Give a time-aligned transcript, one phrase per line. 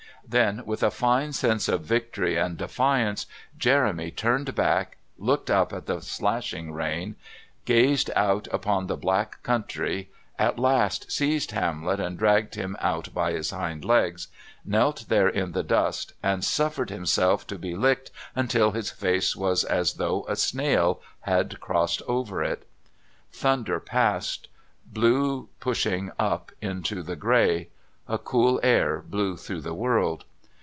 [0.23, 3.25] Then with a fine sense of victory and defiance
[3.57, 7.17] Jeremy turned back, looked up at the slashing rain,
[7.65, 10.09] gazed out upon the black country,
[10.39, 14.29] at last seized Hamlet and dragging him out by his hind legs,
[14.63, 19.65] knelt there in the dust and suffered himself to be licked until his face was
[19.65, 22.65] as though a snail had crossed over it.
[23.33, 24.47] The thunder passed.
[24.85, 25.87] Blue pushed
[26.17, 27.67] up into the grey.
[28.07, 30.25] A cool air blew through the world.